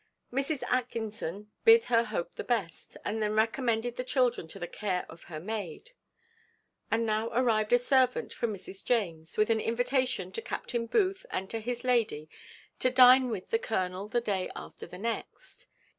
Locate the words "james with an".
8.83-9.61